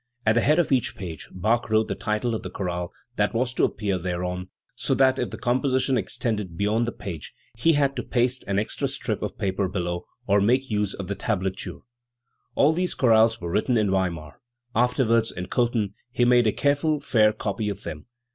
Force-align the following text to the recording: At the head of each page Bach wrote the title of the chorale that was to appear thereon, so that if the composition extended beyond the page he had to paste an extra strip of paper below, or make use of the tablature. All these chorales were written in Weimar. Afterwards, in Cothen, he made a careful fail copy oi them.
At 0.25 0.33
the 0.33 0.41
head 0.41 0.57
of 0.57 0.71
each 0.71 0.95
page 0.95 1.29
Bach 1.31 1.69
wrote 1.69 1.87
the 1.87 1.93
title 1.93 2.33
of 2.33 2.41
the 2.41 2.49
chorale 2.49 2.91
that 3.17 3.35
was 3.35 3.53
to 3.53 3.65
appear 3.65 3.99
thereon, 3.99 4.49
so 4.73 4.95
that 4.95 5.19
if 5.19 5.29
the 5.29 5.37
composition 5.37 5.95
extended 5.95 6.57
beyond 6.57 6.87
the 6.87 6.91
page 6.91 7.35
he 7.55 7.73
had 7.73 7.95
to 7.97 8.01
paste 8.01 8.43
an 8.47 8.57
extra 8.57 8.87
strip 8.87 9.21
of 9.21 9.37
paper 9.37 9.67
below, 9.67 10.07
or 10.25 10.41
make 10.41 10.71
use 10.71 10.95
of 10.95 11.07
the 11.07 11.13
tablature. 11.15 11.81
All 12.55 12.73
these 12.73 12.95
chorales 12.95 13.39
were 13.39 13.51
written 13.51 13.77
in 13.77 13.91
Weimar. 13.91 14.41
Afterwards, 14.73 15.31
in 15.31 15.49
Cothen, 15.49 15.93
he 16.11 16.25
made 16.25 16.47
a 16.47 16.51
careful 16.51 16.99
fail 16.99 17.31
copy 17.31 17.69
oi 17.71 17.75
them. 17.75 18.07